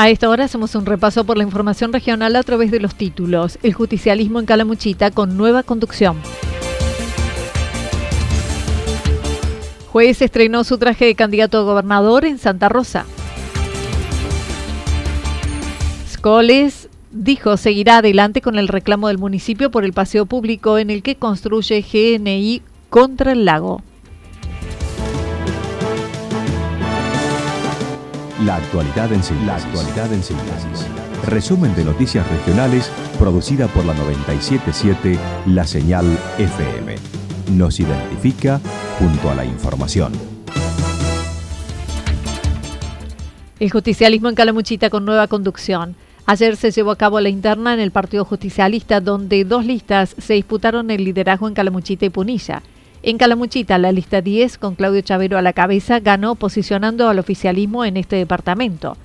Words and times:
A 0.00 0.10
esta 0.10 0.28
hora 0.28 0.44
hacemos 0.44 0.76
un 0.76 0.86
repaso 0.86 1.24
por 1.24 1.36
la 1.36 1.42
información 1.42 1.92
regional 1.92 2.36
a 2.36 2.44
través 2.44 2.70
de 2.70 2.78
los 2.78 2.94
títulos. 2.94 3.58
El 3.64 3.72
justicialismo 3.72 4.38
en 4.38 4.46
Calamuchita 4.46 5.10
con 5.10 5.36
nueva 5.36 5.64
conducción. 5.64 6.16
Juez 9.88 10.22
estrenó 10.22 10.62
su 10.62 10.78
traje 10.78 11.06
de 11.06 11.16
candidato 11.16 11.58
a 11.58 11.62
gobernador 11.62 12.26
en 12.26 12.38
Santa 12.38 12.68
Rosa. 12.68 13.06
Scoles 16.08 16.88
dijo 17.10 17.56
seguirá 17.56 17.96
adelante 17.96 18.40
con 18.40 18.56
el 18.56 18.68
reclamo 18.68 19.08
del 19.08 19.18
municipio 19.18 19.72
por 19.72 19.84
el 19.84 19.94
paseo 19.94 20.26
público 20.26 20.78
en 20.78 20.90
el 20.90 21.02
que 21.02 21.16
construye 21.16 21.82
GNI 21.82 22.62
contra 22.88 23.32
el 23.32 23.44
lago. 23.44 23.82
La 28.44 28.54
actualidad 28.54 29.12
en 29.12 29.20
síntesis. 29.20 29.46
La 29.48 29.56
actualidad 29.56 30.12
en 30.12 30.22
síntesis. 30.22 30.86
Resumen 31.26 31.74
de 31.74 31.84
noticias 31.84 32.24
regionales 32.30 32.88
producida 33.18 33.66
por 33.66 33.84
la 33.84 33.94
977 33.94 35.18
La 35.46 35.66
Señal 35.66 36.06
FM. 36.38 36.94
Nos 37.56 37.80
identifica 37.80 38.60
junto 39.00 39.28
a 39.28 39.34
la 39.34 39.44
información. 39.44 40.12
El 43.58 43.72
justicialismo 43.72 44.28
en 44.28 44.36
Calamuchita 44.36 44.88
con 44.88 45.04
nueva 45.04 45.26
conducción. 45.26 45.96
Ayer 46.24 46.54
se 46.54 46.70
llevó 46.70 46.92
a 46.92 46.96
cabo 46.96 47.20
la 47.20 47.30
interna 47.30 47.74
en 47.74 47.80
el 47.80 47.90
Partido 47.90 48.24
Justicialista, 48.24 49.00
donde 49.00 49.44
dos 49.44 49.64
listas 49.64 50.14
se 50.16 50.34
disputaron 50.34 50.92
el 50.92 51.02
liderazgo 51.02 51.48
en 51.48 51.54
Calamuchita 51.54 52.06
y 52.06 52.10
Punilla. 52.10 52.62
En 53.00 53.16
Calamuchita, 53.16 53.78
la 53.78 53.92
lista 53.92 54.22
10, 54.22 54.58
con 54.58 54.74
Claudio 54.74 55.02
Chavero 55.02 55.38
a 55.38 55.42
la 55.42 55.52
cabeza, 55.52 56.00
ganó 56.00 56.34
posicionando 56.34 57.08
al 57.08 57.20
oficialismo 57.20 57.84
en 57.84 57.96
este 57.96 58.16
departamento. 58.16 58.96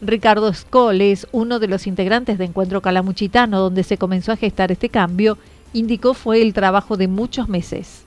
Ricardo 0.00 0.54
Skoll 0.54 1.00
es 1.00 1.26
uno 1.32 1.58
de 1.58 1.66
los 1.66 1.88
integrantes 1.88 2.38
de 2.38 2.44
Encuentro 2.44 2.80
Calamuchitano, 2.80 3.58
donde 3.58 3.82
se 3.82 3.98
comenzó 3.98 4.30
a 4.30 4.36
gestar 4.36 4.70
este 4.70 4.88
cambio, 4.88 5.36
indicó 5.72 6.14
fue 6.14 6.42
el 6.42 6.54
trabajo 6.54 6.96
de 6.96 7.08
muchos 7.08 7.48
meses. 7.48 8.04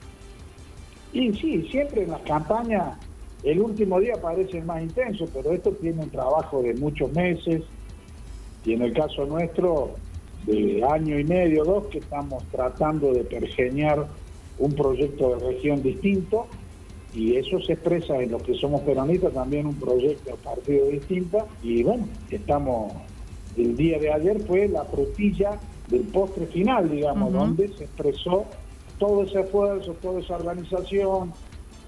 Y 1.12 1.34
sí, 1.34 1.68
siempre 1.70 2.04
en 2.04 2.12
las 2.12 2.22
campañas 2.22 2.98
el 3.44 3.60
último 3.60 4.00
día 4.00 4.14
parece 4.22 4.62
más 4.62 4.82
intenso, 4.82 5.28
pero 5.34 5.52
esto 5.52 5.72
tiene 5.72 6.04
un 6.04 6.10
trabajo 6.10 6.62
de 6.62 6.74
muchos 6.76 7.12
meses 7.12 7.64
y 8.64 8.74
en 8.74 8.82
el 8.82 8.94
caso 8.94 9.26
nuestro 9.26 9.92
de 10.46 10.84
año 10.90 11.20
y 11.20 11.26
medio, 11.26 11.66
dos, 11.66 11.88
que 11.88 11.98
estamos 11.98 12.44
tratando 12.46 13.12
de 13.12 13.26
pergeñar 13.26 14.08
un 14.60 14.74
proyecto 14.74 15.36
de 15.36 15.54
región 15.54 15.82
distinto 15.82 16.48
y 17.14 17.36
eso 17.36 17.60
se 17.62 17.74
expresa 17.74 18.22
en 18.22 18.32
los 18.32 18.42
que 18.44 18.56
somos 18.56 18.82
peronistas, 18.82 19.34
también 19.34 19.68
un 19.68 19.76
proyecto 19.76 20.32
de 20.32 20.38
partido 20.38 20.88
distinto 20.88 21.48
y 21.62 21.84
bueno, 21.84 22.08
estamos, 22.30 22.94
el 23.56 23.76
día 23.78 24.00
de 24.00 24.12
ayer 24.12 24.40
fue 24.42 24.68
la 24.68 24.84
frutilla 24.86 25.60
del 25.90 26.02
postre 26.02 26.48
final, 26.48 26.90
digamos, 26.90 27.32
donde 27.32 27.68
se 27.78 27.84
expresó 27.84 28.46
todo 28.98 29.24
ese 29.24 29.42
esfuerzo, 29.42 29.96
toda 30.02 30.22
esa 30.22 30.36
organización, 30.36 31.34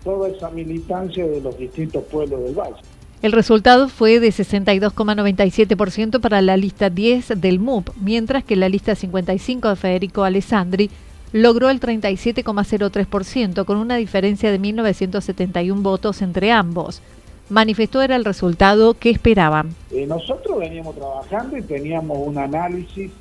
toda 0.04 0.30
esa 0.30 0.50
militancia 0.52 1.25
de 1.25 1.42
los 1.42 1.58
distintos 1.58 2.04
pueblos 2.04 2.44
del 2.44 2.54
valle. 2.54 2.81
El 3.22 3.31
resultado 3.31 3.90
fue 3.90 4.20
de 4.20 4.28
62,97% 4.28 6.20
para 6.20 6.42
la 6.42 6.58
lista 6.58 6.90
10 6.90 7.42
del 7.42 7.59
MUP, 7.59 7.90
mientras 8.00 8.44
que 8.44 8.56
la 8.56 8.70
lista 8.70 8.94
55 8.94 9.70
de 9.70 9.75
Federico 9.75 10.24
Alessandri 10.24 10.92
logró 11.31 11.69
el 11.69 11.80
37,03% 11.80 13.66
con 13.66 13.78
una 13.78 13.96
diferencia 13.96 14.52
de 14.52 14.59
1.971 14.59 15.81
votos 15.81 16.22
entre 16.22 16.52
ambos. 16.52 17.02
Manifestó 17.50 18.02
era 18.02 18.16
el 18.16 18.25
resultado 18.25 18.96
que 18.96 19.12
esperaban. 19.12 19.75
Eh, 19.91 20.08
nosotros 20.08 20.59
veníamos 20.59 20.96
trabajando 20.96 21.58
y 21.58 21.62
teníamos 21.62 22.18
un 22.18 22.38
análisis 22.38 23.12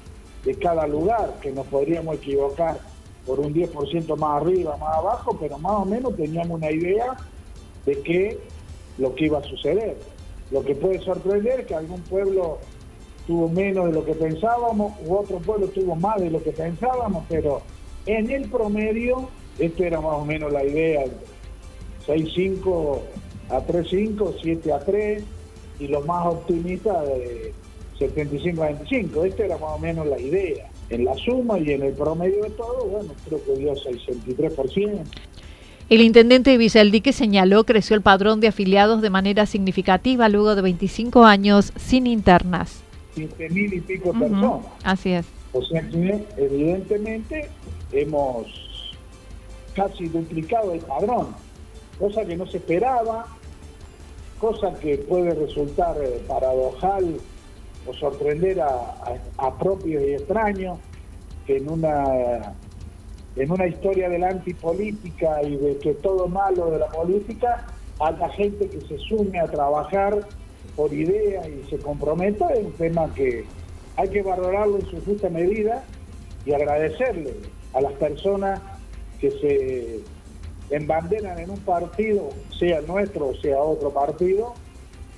de 0.45 0.55
cada 0.55 0.87
lugar, 0.87 1.35
que 1.41 1.53
nos 1.53 1.67
podríamos 1.67 2.17
equivocar 2.17 2.79
por 3.27 3.41
un 3.41 3.55
10% 3.55 4.17
más 4.17 4.43
arriba, 4.43 4.77
más 4.77 4.97
abajo, 4.97 5.37
pero 5.41 5.59
más 5.59 5.73
o 5.73 5.85
menos 5.85 6.17
teníamos 6.17 6.59
una 6.59 6.71
idea 6.71 7.17
de 7.87 8.01
qué 8.01 8.39
lo 8.99 9.15
que 9.15 9.27
iba 9.27 9.39
a 9.39 9.43
suceder. 9.43 9.97
Lo 10.51 10.63
que 10.63 10.75
puede 10.75 11.01
sorprender 11.01 11.61
es 11.61 11.67
que 11.67 11.75
algún 11.75 12.01
pueblo 12.03 12.59
tuvo 13.27 13.49
menos 13.49 13.87
de 13.87 13.93
lo 13.93 14.05
que 14.05 14.15
pensábamos, 14.15 14.93
u 15.07 15.15
otro 15.15 15.39
pueblo 15.39 15.69
tuvo 15.69 15.97
más 15.97 16.21
de 16.21 16.31
lo 16.31 16.43
que 16.43 16.53
pensábamos, 16.53 17.25
pero 17.29 17.63
en 18.07 18.31
el 18.31 18.49
promedio, 18.49 19.29
esto 19.59 19.85
era 19.85 20.01
más 20.01 20.15
o 20.15 20.25
menos 20.25 20.53
la 20.53 20.65
idea, 20.65 21.05
6-5 22.07 23.01
a 23.51 23.61
3-5, 23.61 24.35
7 24.43 24.73
a 24.73 24.79
3, 24.81 25.25
y 25.79 25.89
lo 25.89 26.01
más 26.03 26.27
optimista 26.27 27.03
de 27.03 27.53
75 27.99 28.63
a 28.63 28.67
25. 28.67 29.25
Esta 29.25 29.45
era 29.45 29.59
más 29.59 29.73
o 29.73 29.79
menos 29.79 30.07
la 30.07 30.21
idea. 30.21 30.71
En 30.91 31.05
la 31.05 31.15
suma 31.15 31.59
y 31.59 31.71
en 31.73 31.83
el 31.83 31.93
promedio 31.95 32.43
de 32.45 32.51
todo, 32.51 32.85
bueno, 32.85 33.13
creo 33.27 33.45
que 33.45 33.57
dio 33.57 33.75
63%. 33.75 35.01
El 35.91 36.01
intendente 36.01 36.51
de 36.51 36.59
Villaldique 36.59 37.13
señaló 37.13 37.65
creció 37.65 37.95
el 37.95 38.03
padrón 38.03 38.41
de 38.41 38.49
afiliados 38.49 39.03
de 39.03 39.11
manera 39.11 39.45
significativa 39.47 40.29
luego 40.29 40.55
de 40.55 40.63
25 40.63 41.25
años 41.25 41.73
sin 41.77 42.07
internas. 42.07 42.83
15 43.15 43.51
mil 43.51 43.73
y 43.73 43.81
pico 43.81 44.13
personas. 44.13 44.67
Así 44.83 45.11
es. 45.13 45.27
O 45.55 45.63
sea 45.63 45.81
que 45.89 46.27
evidentemente 46.37 47.49
hemos 47.93 48.93
casi 49.75 50.09
duplicado 50.09 50.73
el 50.73 50.81
padrón, 50.81 51.29
cosa 51.99 52.25
que 52.25 52.37
no 52.37 52.45
se 52.47 52.57
esperaba, 52.57 53.27
cosa 54.41 54.75
que 54.75 54.99
puede 54.99 55.33
resultar 55.33 55.97
eh, 56.03 56.21
paradojal 56.27 57.19
o 57.87 57.95
sorprender 57.95 58.61
a, 58.61 59.59
propios 59.61 60.03
y 60.03 60.15
extraños, 60.15 60.79
que 61.47 61.59
en 61.59 61.71
una, 61.71 62.55
en 63.37 63.51
una 63.51 63.67
historia 63.69 64.09
de 64.09 64.19
la 64.19 64.31
antipolítica 64.31 65.41
y 65.45 65.57
de 65.57 65.79
que 65.79 65.95
todo 65.95 66.27
malo 66.27 66.73
de 66.73 66.81
la 66.81 66.89
política, 66.89 67.65
haya 68.01 68.29
gente 68.31 68.69
que 68.69 68.81
se 68.81 68.99
sume 68.99 69.39
a 69.39 69.47
trabajar 69.47 70.27
por 70.75 70.93
ideas 70.93 71.47
y 71.47 71.71
se 71.71 71.79
comprometa, 71.79 72.49
es 72.49 72.65
un 72.65 72.73
tema 72.73 73.13
que 73.15 73.45
hay 73.97 74.09
que 74.09 74.23
valorarlo 74.23 74.79
en 74.79 74.87
su 74.91 75.05
justa 75.05 75.29
medida 75.29 75.85
y 76.45 76.53
agradecerle 76.53 77.35
a 77.73 77.81
las 77.81 77.93
personas 77.93 78.61
que 79.21 79.31
se 79.31 80.75
embanderan 80.75 81.39
en 81.39 81.51
un 81.51 81.59
partido, 81.61 82.31
sea 82.59 82.81
nuestro 82.83 83.29
o 83.29 83.35
sea 83.37 83.59
otro 83.59 83.91
partido, 83.91 84.55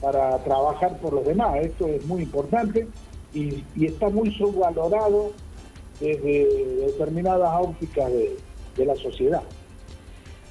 para 0.00 0.38
trabajar 0.44 0.98
por 0.98 1.12
los 1.12 1.26
demás. 1.26 1.56
Esto 1.62 1.86
es 1.88 2.04
muy 2.06 2.22
importante 2.22 2.86
y, 3.32 3.64
está 3.80 4.08
muy 4.08 4.32
subvalorado 4.34 5.32
desde 6.00 6.76
determinadas 6.86 7.50
ópticas 7.60 8.10
de, 8.12 8.36
de 8.76 8.84
la 8.84 8.94
sociedad. 8.96 9.42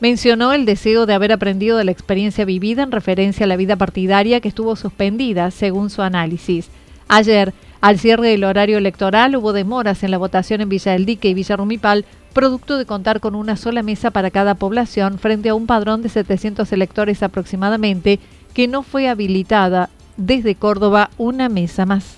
Mencionó 0.01 0.51
el 0.51 0.65
deseo 0.65 1.05
de 1.05 1.13
haber 1.13 1.31
aprendido 1.31 1.77
de 1.77 1.85
la 1.85 1.91
experiencia 1.91 2.43
vivida 2.43 2.83
en 2.83 2.91
referencia 2.91 3.45
a 3.45 3.47
la 3.47 3.55
vida 3.55 3.77
partidaria 3.77 4.41
que 4.41 4.49
estuvo 4.49 4.75
suspendida, 4.75 5.51
según 5.51 5.89
su 5.89 6.01
análisis. 6.01 6.69
Ayer 7.07 7.53
Al 7.85 7.99
cierre 7.99 8.29
del 8.29 8.43
horario 8.45 8.79
electoral 8.79 9.35
hubo 9.35 9.53
demoras 9.53 10.01
en 10.01 10.09
la 10.09 10.17
votación 10.17 10.59
en 10.59 10.69
Villa 10.69 10.93
del 10.93 11.05
Dique 11.05 11.27
y 11.27 11.35
Villa 11.35 11.55
Rumipal, 11.55 12.03
producto 12.33 12.79
de 12.79 12.87
contar 12.87 13.19
con 13.19 13.35
una 13.35 13.57
sola 13.57 13.83
mesa 13.83 14.09
para 14.09 14.31
cada 14.31 14.55
población 14.55 15.19
frente 15.19 15.49
a 15.49 15.53
un 15.53 15.67
padrón 15.67 16.01
de 16.01 16.09
700 16.09 16.71
electores 16.71 17.21
aproximadamente, 17.21 18.19
que 18.55 18.67
no 18.67 18.81
fue 18.81 19.07
habilitada 19.07 19.91
desde 20.17 20.55
Córdoba 20.55 21.11
una 21.19 21.47
mesa 21.47 21.85
más. 21.85 22.17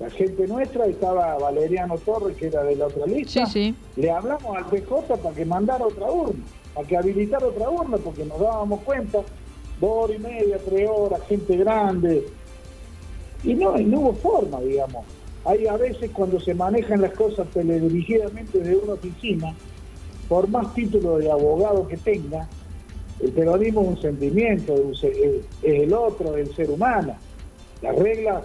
La 0.00 0.10
gente 0.10 0.48
nuestra 0.48 0.86
estaba 0.86 1.38
Valeriano 1.38 1.98
Torres, 1.98 2.36
que 2.36 2.48
era 2.48 2.64
de 2.64 2.74
la 2.74 2.86
otra 2.88 3.06
lista. 3.06 3.46
Sí, 3.46 3.52
sí. 3.52 3.74
Le 3.94 4.10
hablamos 4.10 4.56
al 4.56 4.66
PJ 4.66 5.18
para 5.18 5.36
que 5.36 5.44
mandara 5.44 5.86
otra 5.86 6.10
urna, 6.10 6.42
para 6.74 6.88
que 6.88 6.96
habilitara 6.96 7.46
otra 7.46 7.70
urna, 7.70 7.96
porque 7.98 8.24
nos 8.24 8.40
dábamos 8.40 8.80
cuenta, 8.80 9.18
dos 9.80 9.90
horas 10.04 10.16
y 10.16 10.18
media, 10.18 10.58
tres 10.68 10.88
horas, 10.92 11.20
gente 11.28 11.56
grande. 11.56 12.26
Y 13.44 13.54
no, 13.54 13.78
y 13.78 13.84
no 13.84 14.00
hubo 14.00 14.14
forma, 14.14 14.60
digamos. 14.60 15.04
Hay 15.44 15.66
a 15.66 15.76
veces 15.76 16.10
cuando 16.12 16.38
se 16.40 16.54
manejan 16.54 17.00
las 17.00 17.12
cosas 17.12 17.48
teledirigidamente 17.48 18.58
desde 18.58 18.76
una 18.76 18.92
oficina, 18.94 19.54
por 20.28 20.48
más 20.48 20.74
título 20.74 21.18
de 21.18 21.30
abogado 21.30 21.88
que 21.88 21.96
tenga, 21.96 22.46
el 23.20 23.32
peronismo 23.32 23.82
es 23.82 23.88
un 23.88 24.00
sentimiento, 24.00 24.74
es 24.92 25.04
el 25.62 25.92
otro, 25.92 26.36
el 26.36 26.54
ser 26.54 26.70
humano. 26.70 27.14
Las 27.82 27.96
reglas 27.96 28.44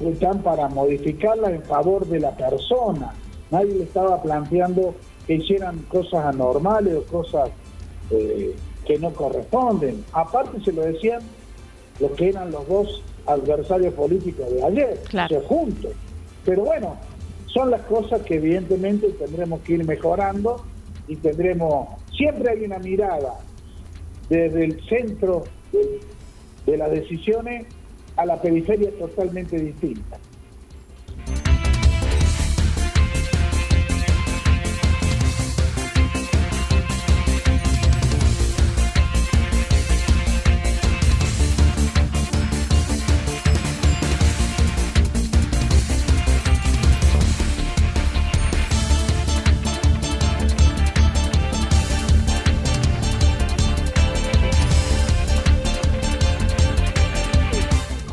están 0.00 0.42
para 0.42 0.68
modificarlas 0.68 1.52
en 1.52 1.62
favor 1.62 2.06
de 2.06 2.20
la 2.20 2.30
persona. 2.32 3.12
Nadie 3.50 3.74
le 3.74 3.84
estaba 3.84 4.22
planteando 4.22 4.94
que 5.26 5.34
hicieran 5.34 5.78
cosas 5.88 6.24
anormales 6.24 6.96
o 6.96 7.02
cosas 7.04 7.50
eh, 8.10 8.54
que 8.84 8.98
no 8.98 9.12
corresponden. 9.12 10.04
Aparte 10.12 10.60
se 10.60 10.72
lo 10.72 10.82
decían 10.82 11.20
los 12.00 12.12
que 12.12 12.28
eran 12.28 12.50
los 12.50 12.66
dos 12.68 13.02
adversarios 13.26 13.94
políticos 13.94 14.50
de 14.52 14.64
ayer, 14.64 15.00
claro. 15.08 15.40
juntos. 15.42 15.92
Pero 16.44 16.64
bueno, 16.64 16.96
son 17.46 17.70
las 17.70 17.82
cosas 17.82 18.22
que 18.22 18.36
evidentemente 18.36 19.08
tendremos 19.10 19.60
que 19.60 19.74
ir 19.74 19.84
mejorando 19.84 20.64
y 21.08 21.16
tendremos, 21.16 21.88
siempre 22.16 22.50
hay 22.50 22.64
una 22.64 22.78
mirada 22.78 23.34
desde 24.28 24.64
el 24.64 24.80
centro 24.88 25.44
de, 25.72 26.00
de 26.66 26.76
las 26.76 26.90
decisiones 26.90 27.66
a 28.16 28.26
la 28.26 28.40
periferia 28.40 28.90
totalmente 28.98 29.58
distinta. 29.58 30.18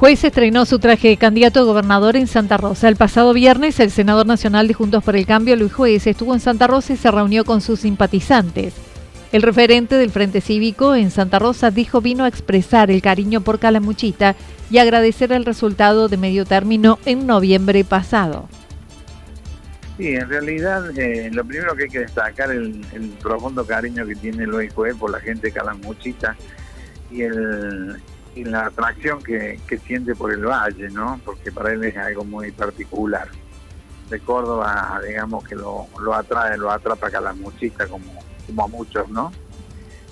Juez 0.04 0.26
estrenó 0.26 0.66
su 0.66 0.80
traje 0.80 1.08
de 1.08 1.16
candidato 1.16 1.62
a 1.62 1.64
gobernador 1.64 2.18
en 2.18 2.28
Santa 2.28 2.58
Rosa. 2.58 2.90
El 2.90 2.98
pasado 2.98 3.32
viernes, 3.32 3.80
el 3.80 3.90
senador 3.90 4.26
nacional 4.26 4.68
de 4.68 4.74
Juntos 4.74 5.02
por 5.02 5.16
el 5.16 5.26
Cambio, 5.26 5.56
Luis 5.56 5.72
Juez, 5.72 6.06
estuvo 6.08 6.34
en 6.34 6.42
Santa 6.42 6.68
Rosa 6.68 6.92
y 6.92 6.98
se 6.98 7.10
reunió 7.10 7.46
con 7.46 7.62
sus 7.62 7.80
simpatizantes. 7.80 8.74
El 9.32 9.44
referente 9.44 9.96
del 9.96 10.12
Frente 10.12 10.42
Cívico 10.42 10.94
en 10.94 11.10
Santa 11.10 11.40
Rosa 11.40 11.72
dijo 11.72 12.02
vino 12.02 12.26
a 12.26 12.28
expresar 12.28 12.92
el 12.92 13.02
cariño 13.02 13.40
por 13.40 13.60
Calamuchita 13.60 14.36
y 14.70 14.80
agradecer 14.80 15.32
el 15.32 15.46
resultado 15.46 16.10
de 16.10 16.18
medio 16.18 16.44
término 16.44 17.00
en 17.06 17.26
noviembre 17.26 17.86
pasado. 17.86 18.50
Sí, 19.96 20.16
en 20.16 20.28
realidad 20.28 21.00
eh, 21.00 21.30
lo 21.32 21.46
primero 21.46 21.78
que 21.78 21.84
hay 21.84 21.90
que 21.90 22.00
destacar 22.00 22.52
es 22.52 22.58
el, 22.58 22.86
el, 22.92 23.10
profundo 23.22 23.66
cariño 23.66 24.06
que 24.06 24.16
tiene 24.16 24.48
Luis 24.48 24.74
Juez 24.74 24.98
por 24.98 25.12
la 25.12 25.22
gente 25.22 25.48
de 25.48 25.54
Calamuchita 25.54 26.36
y 27.10 27.22
el, 27.22 28.02
y 28.36 28.44
la 28.44 28.66
atracción 28.66 29.22
que, 29.22 29.60
que, 29.68 29.78
siente 29.78 30.16
por 30.16 30.32
el 30.32 30.46
valle, 30.46 30.90
¿no? 30.90 31.20
Porque 31.24 31.52
para 31.52 31.72
él 31.72 31.84
es 31.84 31.96
algo 31.98 32.24
muy 32.24 32.52
particular. 32.52 33.28
De 34.10 34.20
Córdoba, 34.20 35.02
digamos 35.06 35.44
que 35.44 35.56
lo, 35.56 35.88
lo 36.00 36.14
atrae, 36.14 36.58
lo 36.58 36.72
atrapa 36.72 37.08
a 37.08 37.22
la 37.22 37.34
muchita 37.34 37.88
como, 37.88 38.12
como 38.48 38.66
a 38.66 38.68
muchos, 38.68 39.08
¿no? 39.10 39.32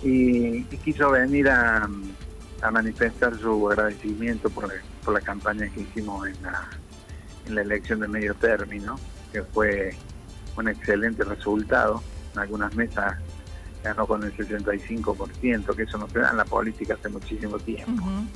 Y, 0.03 0.63
quiso 0.83 1.11
venir 1.11 1.49
a, 1.49 1.89
manifestar 2.71 3.35
su 3.37 3.69
agradecimiento 3.69 4.49
por 4.51 4.71
por 5.03 5.15
la 5.15 5.21
campaña 5.21 5.67
que 5.69 5.81
hicimos 5.81 6.27
en 6.27 6.43
la, 6.43 6.69
en 7.47 7.55
la 7.55 7.61
elección 7.61 8.01
de 8.01 8.07
medio 8.07 8.35
término, 8.35 8.99
que 9.31 9.41
fue 9.41 9.95
un 10.55 10.67
excelente 10.67 11.23
resultado. 11.23 12.03
En 12.33 12.39
algunas 12.39 12.73
mesas 12.75 13.17
ganó 13.83 14.07
con 14.07 14.23
el 14.23 14.35
65%, 14.35 15.75
que 15.75 15.83
eso 15.83 15.97
no 15.97 16.07
se 16.09 16.19
da 16.19 16.31
en 16.31 16.37
la 16.37 16.45
política 16.45 16.95
hace 16.95 17.09
muchísimo 17.09 17.57
tiempo. 17.59 17.91
Uh 17.91 18.07
-huh. 18.07 18.27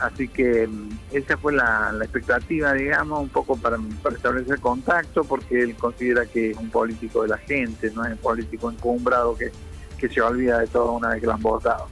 Así 0.00 0.28
que 0.28 0.68
esa 1.12 1.36
fue 1.36 1.52
la, 1.52 1.92
la, 1.92 2.04
expectativa, 2.04 2.72
digamos, 2.72 3.20
un 3.20 3.28
poco 3.28 3.56
para, 3.56 3.76
para, 4.02 4.16
establecer 4.16 4.58
contacto, 4.58 5.24
porque 5.24 5.62
él 5.62 5.74
considera 5.76 6.24
que 6.24 6.52
es 6.52 6.56
un 6.56 6.70
político 6.70 7.22
de 7.22 7.28
la 7.28 7.38
gente, 7.38 7.90
no 7.94 8.04
es 8.06 8.12
un 8.12 8.18
político 8.18 8.70
encumbrado 8.70 9.36
que, 9.36 9.52
que 9.98 10.08
se 10.08 10.22
olvida 10.22 10.58
de 10.58 10.68
todo 10.68 10.92
una 10.92 11.10
vez 11.10 11.20
que 11.20 11.26
lo 11.26 11.34
han 11.34 11.42
votado. 11.42 11.88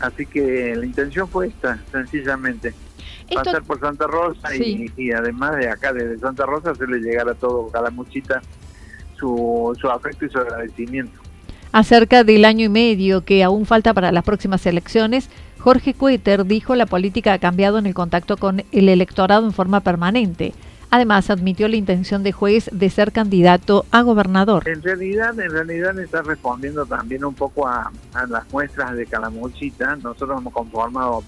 Así 0.00 0.26
que 0.26 0.74
la 0.74 0.84
intención 0.84 1.28
fue 1.28 1.46
esta, 1.46 1.78
sencillamente. 1.92 2.74
Esto... 3.28 3.44
Pasar 3.44 3.62
por 3.62 3.78
Santa 3.78 4.08
Rosa 4.08 4.48
sí. 4.50 4.90
y, 4.96 5.06
y, 5.06 5.12
además 5.12 5.56
de 5.56 5.68
acá, 5.68 5.92
desde 5.92 6.18
Santa 6.18 6.46
Rosa, 6.46 6.72
hacerle 6.72 6.98
llegar 6.98 7.28
a 7.28 7.34
todo 7.34 7.68
Calamuchita 7.68 8.42
su, 9.16 9.76
su 9.80 9.88
afecto 9.88 10.26
y 10.26 10.30
su 10.30 10.38
agradecimiento. 10.38 11.20
Acerca 11.76 12.24
del 12.24 12.46
año 12.46 12.64
y 12.64 12.68
medio 12.70 13.26
que 13.26 13.44
aún 13.44 13.66
falta 13.66 13.92
para 13.92 14.10
las 14.10 14.24
próximas 14.24 14.64
elecciones, 14.64 15.28
Jorge 15.58 15.92
Cueter 15.92 16.46
dijo 16.46 16.74
la 16.74 16.86
política 16.86 17.34
ha 17.34 17.38
cambiado 17.38 17.76
en 17.76 17.84
el 17.84 17.92
contacto 17.92 18.38
con 18.38 18.64
el 18.72 18.88
electorado 18.88 19.44
en 19.44 19.52
forma 19.52 19.80
permanente. 19.80 20.54
Además, 20.90 21.28
admitió 21.28 21.68
la 21.68 21.76
intención 21.76 22.22
de 22.22 22.32
juez 22.32 22.70
de 22.72 22.88
ser 22.88 23.12
candidato 23.12 23.84
a 23.90 24.00
gobernador. 24.00 24.66
En 24.66 24.80
realidad, 24.82 25.38
en 25.38 25.50
realidad 25.50 25.98
está 25.98 26.22
respondiendo 26.22 26.86
también 26.86 27.26
un 27.26 27.34
poco 27.34 27.68
a, 27.68 27.92
a 28.14 28.26
las 28.26 28.50
muestras 28.50 28.96
de 28.96 29.04
Calamuchita. 29.04 29.96
Nosotros 29.96 30.40
hemos 30.40 30.54
conformado 30.54 31.24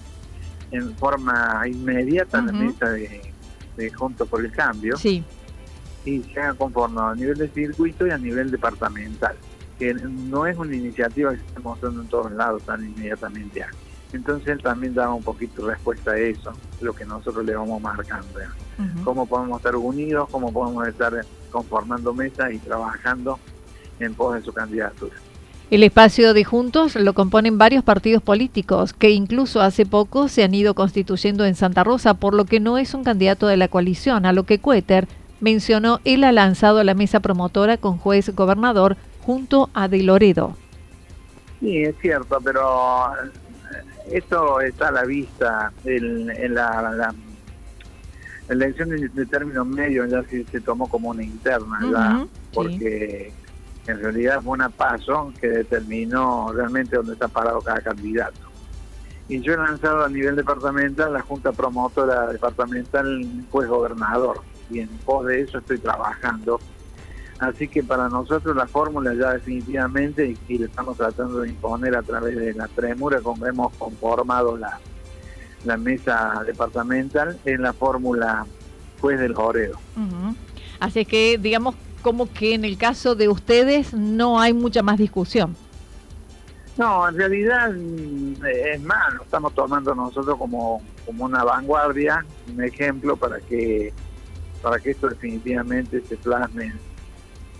en 0.71 0.97
forma 0.97 1.61
inmediata 1.67 2.39
uh 2.39 2.41
-huh. 2.41 2.45
la 2.47 2.51
mesa 2.53 2.89
de, 2.89 3.21
de 3.77 3.91
Junto 3.91 4.25
por 4.25 4.43
el 4.43 4.51
Cambio. 4.51 4.97
Sí. 4.97 5.23
Y 6.05 6.23
se 6.33 6.41
ha 6.41 6.55
conformado 6.55 7.09
a 7.09 7.15
nivel 7.15 7.37
de 7.37 7.49
circuito 7.49 8.07
y 8.07 8.09
a 8.09 8.17
nivel 8.17 8.49
departamental 8.49 9.35
que 9.79 9.93
no 9.93 10.45
es 10.45 10.57
una 10.57 10.75
iniciativa 10.75 11.31
que 11.31 11.37
se 11.37 11.45
está 11.45 11.61
mostrando 11.61 12.01
en 12.01 12.07
todos 12.07 12.31
lados 12.33 12.61
tan 12.63 12.83
inmediatamente. 12.83 13.65
Entonces 14.11 14.49
él 14.49 14.61
también 14.61 14.93
daba 14.93 15.13
un 15.13 15.23
poquito 15.23 15.67
respuesta 15.67 16.11
a 16.11 16.17
eso, 16.17 16.51
lo 16.81 16.93
que 16.93 17.05
nosotros 17.05 17.45
le 17.45 17.55
vamos 17.55 17.81
marcando. 17.81 18.27
Uh 18.77 18.81
-huh. 18.81 19.03
Cómo 19.03 19.25
podemos 19.25 19.57
estar 19.59 19.75
unidos, 19.75 20.27
cómo 20.29 20.51
podemos 20.51 20.87
estar 20.87 21.13
conformando 21.49 22.13
mesas 22.13 22.51
y 22.51 22.57
trabajando 22.57 23.39
en 23.99 24.13
pos 24.13 24.35
de 24.35 24.41
su 24.41 24.51
candidatura. 24.51 25.15
El 25.71 25.83
espacio 25.83 26.33
de 26.33 26.43
Juntos 26.43 26.95
lo 26.95 27.13
componen 27.13 27.59
varios 27.59 27.83
partidos 27.83 28.23
políticos 28.23 28.91
que 28.91 29.11
incluso 29.11 29.61
hace 29.61 29.85
poco 29.85 30.27
se 30.27 30.43
han 30.43 30.55
ido 30.55 30.73
constituyendo 30.73 31.45
en 31.45 31.53
Santa 31.53 31.83
Rosa, 31.83 32.15
por 32.15 32.33
lo 32.33 32.45
que 32.45 32.59
no 32.59 32.79
es 32.79 32.95
un 32.95 33.03
candidato 33.03 33.45
de 33.45 33.57
la 33.57 33.67
coalición, 33.67 34.25
a 34.25 34.33
lo 34.33 34.45
que 34.45 34.57
Cuéter 34.57 35.07
mencionó 35.41 35.99
él 36.05 36.23
ha 36.23 36.31
lanzado 36.31 36.79
a 36.79 36.83
la 36.83 36.95
mesa 36.95 37.19
promotora 37.19 37.77
con 37.77 37.99
juez 37.99 38.35
gobernador 38.35 38.97
junto 39.29 39.69
a 39.75 39.87
De 39.87 40.01
Loredo. 40.01 40.55
Sí, 41.59 41.83
es 41.83 41.95
cierto, 42.01 42.39
pero 42.43 43.11
esto 44.11 44.59
está 44.59 44.87
a 44.87 44.91
la 44.91 45.05
vista 45.05 45.71
en, 45.85 46.31
en 46.31 46.55
la, 46.55 46.81
la, 46.81 46.91
la, 46.95 47.13
elección 48.49 48.89
de, 48.89 49.07
de 49.07 49.25
término 49.27 49.63
medio 49.63 50.07
ya 50.07 50.23
se, 50.23 50.45
se, 50.45 50.59
tomó 50.61 50.89
como 50.89 51.09
una 51.09 51.23
interna, 51.23 51.77
uh 51.79 51.91
-huh, 51.91 52.27
porque 52.55 53.31
sí. 53.85 53.91
en 53.91 54.01
realidad 54.01 54.41
fue 54.41 54.53
una 54.53 54.69
paso 54.69 55.31
que 55.39 55.47
determinó 55.47 56.51
realmente 56.51 56.95
dónde 56.95 57.13
está 57.13 57.27
parado 57.27 57.61
cada 57.61 57.81
candidato. 57.81 58.39
Y 59.27 59.41
yo 59.41 59.53
he 59.53 59.57
lanzado 59.57 60.05
a 60.05 60.09
nivel 60.09 60.37
departamental 60.37 61.13
la 61.13 61.21
Junta 61.21 61.51
Promotora 61.51 62.25
Departamental 62.31 63.45
Juez 63.51 63.69
Gobernador, 63.69 64.41
y 64.71 64.79
en 64.79 64.89
pos 65.05 65.27
de 65.27 65.41
eso 65.41 65.59
estoy 65.59 65.77
trabajando 65.77 66.59
Así 67.39 67.67
que 67.69 67.83
para 67.83 68.09
nosotros 68.09 68.55
la 68.55 68.67
fórmula 68.67 69.13
ya 69.13 69.33
definitivamente, 69.33 70.25
y, 70.27 70.37
y 70.53 70.57
le 70.57 70.65
estamos 70.65 70.97
tratando 70.97 71.39
de 71.39 71.49
imponer 71.49 71.95
a 71.95 72.01
través 72.01 72.35
de 72.35 72.53
la 72.53 72.67
premura 72.67 73.21
como 73.21 73.45
hemos 73.45 73.73
conformado 73.75 74.57
la, 74.57 74.79
la 75.65 75.77
mesa 75.77 76.43
departamental, 76.45 77.39
en 77.45 77.61
la 77.61 77.73
fórmula 77.73 78.45
juez 78.99 79.19
del 79.19 79.33
Joredo. 79.33 79.79
Uh 79.95 79.99
-huh. 80.01 80.35
Así 80.79 81.05
que 81.05 81.37
digamos 81.37 81.75
como 82.01 82.31
que 82.31 82.53
en 82.53 82.65
el 82.65 82.77
caso 82.77 83.15
de 83.15 83.27
ustedes 83.27 83.93
no 83.93 84.39
hay 84.39 84.53
mucha 84.53 84.81
más 84.81 84.97
discusión. 84.97 85.55
No, 86.77 87.09
en 87.09 87.17
realidad 87.17 87.71
mm, 87.71 88.35
es 88.45 88.81
más, 88.81 89.13
lo 89.13 89.23
estamos 89.23 89.53
tomando 89.53 89.93
nosotros 89.93 90.37
como, 90.37 90.81
como 91.05 91.25
una 91.25 91.43
vanguardia, 91.43 92.25
un 92.47 92.63
ejemplo 92.63 93.17
para 93.17 93.39
que 93.39 93.93
para 94.61 94.77
que 94.77 94.91
esto 94.91 95.07
definitivamente 95.07 96.01
se 96.01 96.17
plasme 96.17 96.65
en, 96.65 96.88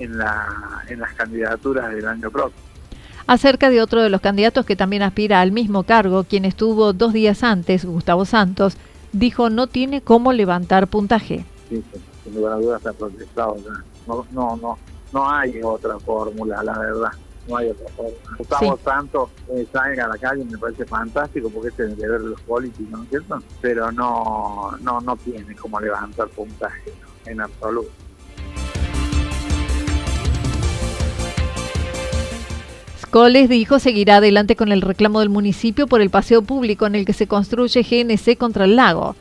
la, 0.07 0.83
en 0.87 0.99
las 0.99 1.13
candidaturas 1.13 1.93
del 1.93 2.07
año 2.07 2.31
próximo. 2.31 2.63
Acerca 3.27 3.69
de 3.69 3.81
otro 3.81 4.01
de 4.01 4.09
los 4.09 4.21
candidatos 4.21 4.65
que 4.65 4.75
también 4.75 5.03
aspira 5.03 5.41
al 5.41 5.51
mismo 5.51 5.83
cargo, 5.83 6.23
quien 6.23 6.45
estuvo 6.45 6.93
dos 6.93 7.13
días 7.13 7.43
antes, 7.43 7.85
Gustavo 7.85 8.25
Santos, 8.25 8.75
dijo 9.11 9.49
no 9.49 9.67
tiene 9.67 10.01
cómo 10.01 10.33
levantar 10.33 10.87
puntaje. 10.87 11.45
Sí, 11.69 11.83
sin 12.23 12.35
lugar 12.35 12.53
a 12.53 12.55
dudas 12.55 12.79
está 12.79 12.93
protestado. 12.93 13.55
No, 14.07 14.25
no, 14.31 14.57
no, 14.57 14.77
no 15.13 15.29
hay 15.29 15.61
otra 15.61 15.99
fórmula, 15.99 16.63
la 16.63 16.79
verdad. 16.79 17.11
No 17.47 17.57
hay 17.57 17.69
otra 17.69 17.87
fórmula. 17.89 18.17
Gustavo 18.37 18.79
Santos 18.83 19.29
eh, 19.49 19.67
salga 19.71 20.05
a 20.05 20.07
la 20.07 20.17
calle 20.17 20.43
me 20.45 20.57
parece 20.57 20.85
fantástico 20.85 21.49
porque 21.49 21.69
es 21.69 21.79
el 21.79 21.95
deber 21.97 22.21
de 22.21 22.29
los 22.29 22.41
políticos, 22.41 22.89
¿no 22.89 23.03
es 23.03 23.09
cierto? 23.09 23.43
Pero 23.61 23.91
no, 23.91 24.71
no, 24.81 25.01
no 25.01 25.15
tiene 25.17 25.55
cómo 25.55 25.79
levantar 25.79 26.29
puntaje 26.29 26.93
en 27.25 27.41
absoluto. 27.41 27.91
Coles 33.09 33.49
dijo 33.49 33.79
seguirá 33.79 34.17
adelante 34.17 34.55
con 34.55 34.71
el 34.71 34.81
reclamo 34.81 35.19
del 35.19 35.29
municipio 35.29 35.87
por 35.87 35.99
el 35.99 36.11
paseo 36.11 36.43
público 36.43 36.85
en 36.85 36.93
el 36.93 37.05
que 37.05 37.13
se 37.13 37.25
construye 37.25 37.81
GNC 37.81 38.37
contra 38.37 38.65
el 38.65 38.75
lago. 38.75 39.15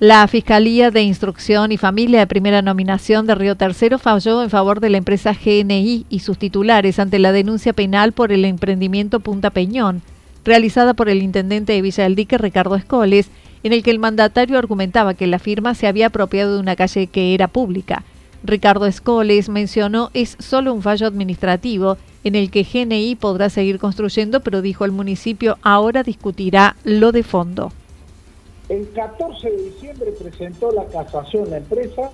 La 0.00 0.26
Fiscalía 0.26 0.90
de 0.90 1.02
Instrucción 1.02 1.70
y 1.70 1.76
Familia 1.76 2.20
de 2.20 2.26
Primera 2.26 2.62
Nominación 2.62 3.26
de 3.26 3.34
Río 3.34 3.56
Tercero 3.56 3.98
falló 3.98 4.42
en 4.42 4.48
favor 4.48 4.80
de 4.80 4.88
la 4.88 4.96
empresa 4.96 5.34
GNI 5.34 6.06
y 6.08 6.18
sus 6.20 6.38
titulares 6.38 6.98
ante 6.98 7.18
la 7.18 7.32
denuncia 7.32 7.74
penal 7.74 8.12
por 8.12 8.32
el 8.32 8.46
emprendimiento 8.46 9.20
Punta 9.20 9.50
Peñón, 9.50 10.00
realizada 10.42 10.94
por 10.94 11.10
el 11.10 11.22
intendente 11.22 11.74
de 11.74 11.82
Villa 11.82 12.04
del 12.04 12.14
Dique, 12.14 12.38
Ricardo 12.38 12.74
Escoles, 12.74 13.28
en 13.62 13.74
el 13.74 13.82
que 13.82 13.90
el 13.90 13.98
mandatario 13.98 14.58
argumentaba 14.58 15.12
que 15.12 15.26
la 15.26 15.38
firma 15.38 15.74
se 15.74 15.86
había 15.86 16.06
apropiado 16.06 16.54
de 16.54 16.60
una 16.60 16.74
calle 16.74 17.06
que 17.06 17.34
era 17.34 17.48
pública. 17.48 18.02
Ricardo 18.44 18.84
Escoles 18.84 19.48
mencionó 19.48 20.10
es 20.12 20.36
solo 20.38 20.74
un 20.74 20.82
fallo 20.82 21.06
administrativo 21.06 21.96
en 22.24 22.34
el 22.34 22.50
que 22.50 22.62
GNI 22.62 23.16
podrá 23.16 23.48
seguir 23.48 23.78
construyendo, 23.78 24.40
pero 24.40 24.60
dijo 24.60 24.84
el 24.84 24.92
municipio 24.92 25.56
ahora 25.62 26.02
discutirá 26.02 26.76
lo 26.84 27.10
de 27.10 27.22
fondo. 27.22 27.72
El 28.68 28.90
14 28.92 29.50
de 29.50 29.62
diciembre 29.62 30.12
presentó 30.12 30.70
la 30.72 30.84
casación 30.86 31.48
la 31.50 31.56
empresa 31.56 32.10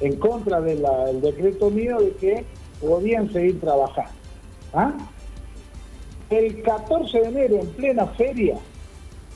en 0.00 0.16
contra 0.16 0.62
del 0.62 0.82
decreto 1.20 1.70
mío 1.70 1.98
de 1.98 2.12
que 2.12 2.44
podían 2.80 3.30
seguir 3.30 3.60
trabajando. 3.60 4.12
¿Ah? 4.72 4.94
El 6.30 6.62
14 6.62 7.20
de 7.20 7.28
enero 7.28 7.56
en 7.60 7.66
plena 7.68 8.06
feria, 8.06 8.56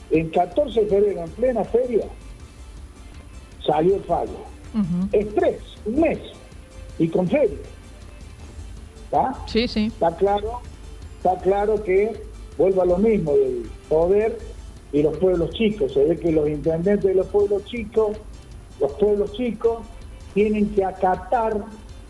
el 0.09 0.31
14 0.31 0.81
de 0.81 0.87
febrero 0.87 1.21
en 1.21 1.29
plena 1.31 1.63
feria, 1.65 2.05
salió 3.63 3.95
el 3.95 4.03
fallo. 4.03 4.54
Es 5.11 5.33
tres, 5.33 5.57
un 5.85 6.01
mes, 6.01 6.19
y 6.97 7.07
con 7.07 7.27
feria. 7.27 7.57
¿Está? 9.05 9.35
Sí, 9.47 9.67
sí. 9.67 9.85
Está 9.85 10.15
claro, 10.15 10.59
está 11.17 11.37
claro 11.41 11.83
que 11.83 12.21
vuelva 12.57 12.83
a 12.83 12.85
lo 12.85 12.97
mismo 12.97 13.33
del 13.33 13.69
poder 13.87 14.37
y 14.91 15.01
los 15.01 15.17
pueblos 15.17 15.51
chicos. 15.51 15.93
Se 15.93 16.03
ve 16.03 16.17
que 16.17 16.31
los 16.31 16.47
intendentes 16.47 17.03
de 17.03 17.15
los 17.15 17.27
pueblos 17.27 17.63
chicos, 17.65 18.17
los 18.79 18.91
pueblos 18.93 19.31
chicos, 19.33 19.79
tienen 20.33 20.69
que 20.73 20.83
acatar 20.83 21.63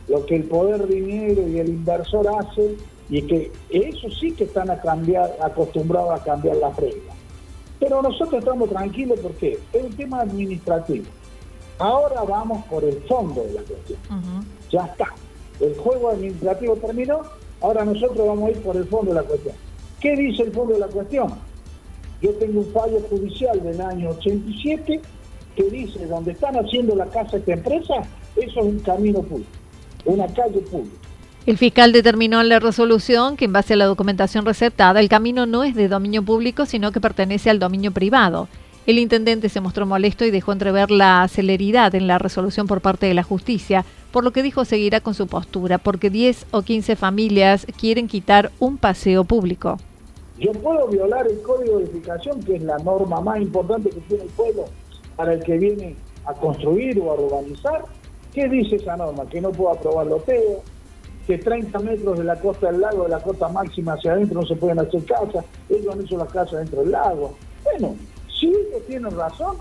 lo 0.07 0.25
que 0.25 0.36
el 0.36 0.43
poder 0.43 0.88
dinero 0.88 1.48
y 1.48 1.60
el 1.60 1.69
inversor 1.69 2.27
hace 2.27 2.75
y 3.10 3.22
que 3.22 3.51
eso 3.69 4.10
sí 4.19 4.31
que 4.31 4.45
están 4.45 4.69
a 4.69 4.81
cambiar, 4.81 5.36
acostumbrados 5.41 6.19
a 6.19 6.24
cambiar 6.24 6.57
las 6.57 6.75
reglas. 6.75 7.15
Pero 7.79 8.01
nosotros 8.01 8.39
estamos 8.39 8.69
tranquilos 8.69 9.19
porque 9.22 9.60
es 9.74 9.84
un 9.84 9.93
tema 9.93 10.22
administrativo. 10.22 11.05
Ahora 11.79 12.24
vamos 12.24 12.65
por 12.65 12.84
el 12.84 13.01
fondo 13.03 13.44
de 13.44 13.53
la 13.53 13.62
cuestión. 13.62 14.00
Ya 14.72 14.86
está 14.86 15.08
el 15.60 15.75
juego 15.75 16.10
administrativo 16.10 16.75
terminó, 16.75 17.22
ahora 17.62 17.86
nosotros 17.86 18.27
vamos 18.27 18.50
a 18.50 18.51
ir 18.51 18.62
por 18.62 18.75
el 18.75 18.86
fondo 18.86 19.13
de 19.13 19.22
la 19.22 19.27
cuestión. 19.27 19.55
¿Qué 20.00 20.15
dice 20.15 20.44
el 20.44 20.51
fondo 20.51 20.74
de 20.74 20.79
la 20.82 20.88
cuestión? 20.88 21.34
Yo 22.22 22.32
tengo 22.36 22.62
un 22.62 22.72
fallo 22.74 23.00
judicial 23.10 23.62
del 23.62 23.79
año 23.82 24.10
87 24.10 25.01
que 25.55 25.63
dice, 25.63 26.05
donde 26.08 26.32
están 26.32 26.55
haciendo 26.55 26.96
la 26.96 27.05
casa 27.05 27.38
esta 27.38 27.53
empresa, 27.53 27.94
eso 28.36 28.60
es 28.60 28.65
un 28.65 28.79
camino 28.79 29.22
público, 29.22 29.50
una 30.05 30.27
calle 30.27 30.60
pública. 30.60 30.98
El 31.46 31.58
fiscal 31.58 31.91
determinó 31.91 32.41
en 32.41 32.50
la 32.50 32.60
resolución 32.60 33.38
que 33.38 33.46
en 33.46 33.53
base 33.53 33.75
a 33.75 33.77
la 33.77 33.86
documentación 33.86 34.46
receptada, 34.46 35.00
el 35.00 35.10
camino 35.10 35.46
no 35.46 35.63
es 35.63 35.75
de 35.75 35.88
dominio 35.88 36.24
público, 36.24 36.65
sino 36.65 36.91
que 36.91 37.00
pertenece 37.00 37.51
al 37.51 37.60
dominio 37.60 37.91
privado. 37.91 38.50
El 38.86 39.00
intendente 39.00 39.50
se 39.50 39.62
mostró 39.62 39.88
molesto 39.88 40.25
y 40.25 40.32
dejó 40.32 40.51
entrever 40.51 40.92
la 40.92 41.27
celeridad 41.27 41.96
en 41.96 42.06
la 42.06 42.20
resolución 42.20 42.68
por 42.68 42.82
parte 42.82 43.08
de 43.08 43.15
la 43.15 43.24
justicia, 43.24 43.84
por 44.12 44.24
lo 44.24 44.30
que 44.30 44.44
dijo 44.44 44.63
seguirá 44.63 45.00
con 45.01 45.15
su 45.15 45.25
postura, 45.25 45.80
porque 45.80 46.12
10 46.12 46.46
o 46.51 46.62
15 46.62 46.96
familias 46.96 47.65
quieren 47.80 48.08
quitar 48.08 48.51
un 48.60 48.77
paseo 48.77 49.24
público. 49.24 49.80
Yo 50.38 50.51
puedo 50.51 50.88
violar 50.88 51.25
el 51.27 51.42
código 51.42 51.80
de 51.80 51.86
edificación, 51.86 52.44
que 52.44 52.58
es 52.58 52.62
la 52.62 52.77
norma 52.77 53.22
más 53.22 53.42
importante 53.42 53.89
que 53.89 54.01
tiene 54.01 54.25
el 54.25 54.30
pueblo 54.30 54.65
para 55.15 55.34
el 55.34 55.44
que 55.44 55.58
viene 55.58 55.96
a 56.25 56.34
construir 56.34 57.00
o 57.00 57.10
a 57.10 57.15
urbanizar. 57.15 57.86
¿Qué 58.34 58.48
dice 58.48 58.75
esa 58.75 58.98
norma? 58.98 59.25
Que 59.27 59.42
no 59.42 59.51
puedo 59.51 59.72
aprobar 59.72 60.06
loteo, 60.06 60.62
que 61.25 61.39
30 61.39 61.80
metros 61.80 62.20
de 62.20 62.24
la 62.24 62.36
costa 62.36 62.72
del 62.72 62.82
lago, 62.82 63.06
de 63.06 63.10
la 63.10 63.24
costa 63.24 63.50
máxima 63.50 63.94
hacia 63.94 64.12
adentro, 64.12 64.42
no 64.42 64.46
se 64.46 64.56
pueden 64.56 64.77
hacer 64.77 65.04
casas. 65.06 65.44
Ellos 65.70 65.92
han 65.92 66.01
hecho 66.01 66.18
las 66.18 66.30
casas 66.30 66.60
dentro 66.60 66.82
del 66.82 66.92
lago. 66.92 67.34
Bueno, 67.63 67.96
si 68.39 68.48
ellos 68.48 68.86
tienen 68.88 69.15
razón, 69.15 69.58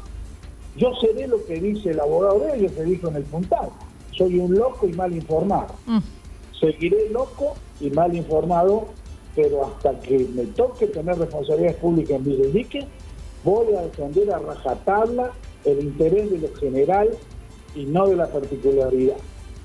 yo 0.77 0.93
seré 1.01 1.29
lo 1.29 1.45
que 1.45 1.55
dice 1.55 1.91
el 1.91 2.01
abogado 2.01 2.41
de 2.41 2.57
ellos, 2.57 2.73
que 2.73 2.83
dijo 2.85 3.09
en 3.09 3.17
el 3.17 3.23
puntal. 3.25 3.69
Soy 4.11 4.39
un 4.39 4.55
loco 4.55 4.87
y 4.87 4.93
mal 4.93 5.13
informado. 5.15 5.75
Mm. 5.87 5.99
Seguiré 6.59 7.11
loco 7.11 7.55
y 7.81 7.91
mal 7.91 8.15
informado, 8.15 8.87
pero 9.35 9.67
hasta 9.67 9.99
que 10.01 10.19
me 10.35 10.45
toque 10.47 10.87
tener 10.87 11.19
responsabilidades 11.19 11.77
públicas 11.77 12.17
en 12.17 12.25
Villa 12.25 12.87
voy 13.45 13.75
a 13.75 13.83
defender 13.83 14.33
a 14.33 14.39
rajatabla 14.39 15.33
el 15.65 15.81
interés 15.81 16.31
de 16.31 16.39
lo 16.39 16.55
general 16.57 17.11
y 17.75 17.85
no 17.85 18.07
de 18.07 18.17
la 18.17 18.27
particularidad. 18.29 19.17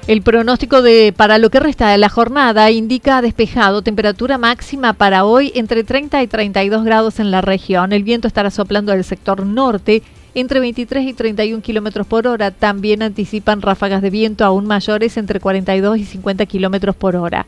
El 0.09 0.23
pronóstico 0.23 0.83
de 0.83 1.15
para 1.17 1.39
lo 1.39 1.51
que 1.51 1.61
resta 1.61 1.89
de 1.89 1.97
la 1.97 2.09
jornada 2.09 2.73
indica 2.73 3.23
despejado, 3.23 3.83
temperatura 3.83 4.37
máxima 4.37 4.95
para 4.95 5.25
hoy 5.25 5.53
entre 5.55 5.85
30 5.85 6.21
y 6.23 6.27
32 6.27 6.85
grados 6.85 7.21
en 7.21 7.31
la 7.31 7.41
región. 7.41 7.93
El 7.93 8.03
viento 8.03 8.27
estará 8.27 8.51
soplando 8.51 8.91
del 8.91 9.05
sector 9.05 9.47
norte 9.47 10.03
entre 10.35 10.61
23 10.61 11.07
y 11.07 11.13
31 11.13 11.63
kilómetros 11.63 12.07
por 12.07 12.27
hora. 12.27 12.51
También 12.51 13.03
anticipan 13.03 13.63
ráfagas 13.63 14.03
de 14.03 14.11
viento 14.11 14.45
aún 14.45 14.67
mayores 14.67 15.17
entre 15.17 15.41
42 15.41 15.99
y 15.99 16.05
50 16.05 16.47
kilómetros 16.47 16.97
por 16.97 17.17
hora. 17.17 17.47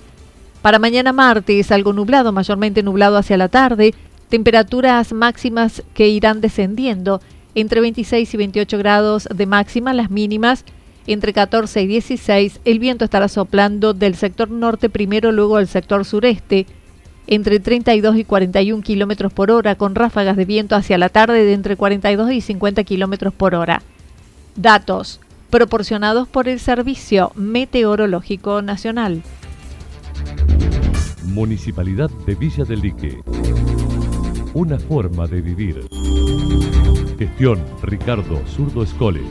Para 0.63 0.79
mañana 0.79 1.13
martes, 1.13 1.71
algo 1.71 1.93
nublado, 1.93 2.33
mayormente 2.33 2.83
nublado 2.83 3.17
hacia 3.17 3.37
la 3.37 3.49
tarde, 3.49 3.95
temperaturas 4.29 5.13
máximas 5.13 5.83
que 5.93 6.09
irán 6.09 6.41
descendiendo 6.41 7.21
entre 7.55 7.81
26 7.81 8.33
y 8.33 8.37
28 8.37 8.79
grados 8.79 9.29
de 9.35 9.47
máxima, 9.47 9.93
las 9.93 10.11
mínimas 10.11 10.65
entre 11.07 11.33
14 11.33 11.83
y 11.83 11.87
16. 11.87 12.61
El 12.65 12.79
viento 12.79 13.05
estará 13.05 13.29
soplando 13.29 13.95
del 13.95 14.15
sector 14.15 14.51
norte 14.51 14.89
primero, 14.89 15.33
luego 15.33 15.59
del 15.59 15.69
sector 15.69 16.05
sureste 16.05 16.67
entre 17.27 17.61
32 17.61 18.17
y 18.17 18.25
41 18.25 18.83
kilómetros 18.83 19.33
por 19.33 19.51
hora, 19.51 19.75
con 19.75 19.95
ráfagas 19.95 20.37
de 20.37 20.45
viento 20.45 20.77
hacia 20.77 20.99
la 20.99 21.09
tarde 21.09 21.45
de 21.45 21.53
entre 21.53 21.77
42 21.77 22.33
y 22.33 22.41
50 22.41 22.85
kilómetros 22.85 23.33
por 23.33 23.55
hora. 23.55 23.83
Datos. 24.57 25.21
proporcionados 25.51 26.27
por 26.27 26.49
el 26.49 26.59
Servicio 26.59 27.31
Meteorológico 27.37 28.61
Nacional. 28.61 29.23
Municipalidad 31.27 32.11
de 32.27 32.35
Villa 32.35 32.65
del 32.65 32.81
Lique. 32.81 33.21
Una 34.53 34.79
forma 34.81 35.29
de 35.29 35.41
vivir. 35.41 35.87
Gestión 37.19 37.65
Ricardo 37.83 38.43
Zurdo 38.49 38.83
Escole. 38.83 39.23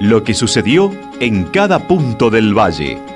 Lo 0.00 0.24
que 0.24 0.34
sucedió 0.34 0.90
en 1.20 1.44
cada 1.44 1.86
punto 1.86 2.30
del 2.30 2.56
valle. 2.56 3.15